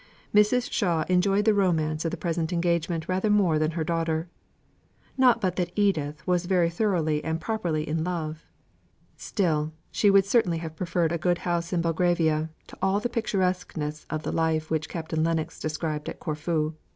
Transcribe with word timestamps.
Mrs. 0.33 0.71
Shaw 0.71 1.05
enjoyed 1.09 1.45
the 1.45 1.53
romance 1.53 2.05
of 2.05 2.09
the 2.09 2.17
present 2.17 2.51
engagement 2.51 3.07
rather 3.07 3.29
more 3.29 3.59
than 3.59 3.69
her 3.77 3.83
daughter. 3.83 4.27
Not 5.15 5.39
but 5.39 5.57
that 5.57 5.71
Edith 5.75 6.25
was 6.25 6.47
very 6.47 6.71
thoroughly 6.71 7.23
and 7.23 7.39
properly 7.39 7.87
in 7.87 8.03
love; 8.03 8.43
still 9.15 9.73
she 9.91 10.09
would 10.09 10.25
certainly 10.25 10.57
have 10.57 10.75
preferred 10.75 11.11
a 11.11 11.19
good 11.19 11.37
house 11.37 11.71
in 11.71 11.81
Belgravia, 11.81 12.49
to 12.65 12.77
all 12.81 12.99
the 12.99 13.09
picturesqueness 13.09 14.07
of 14.09 14.23
the 14.23 14.31
life 14.31 14.71
which 14.71 14.89
Captain 14.89 15.23
Lennox 15.23 15.59
described 15.59 16.09
at 16.09 16.19
Corfu. 16.19 16.73